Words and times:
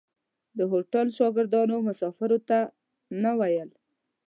د 0.57 0.59
هوټلو 0.71 1.11
شاګردانو 1.17 1.75
مسافرو 1.87 2.39
ته 2.49 2.59
نه 3.23 3.31
ویل. 3.39 3.69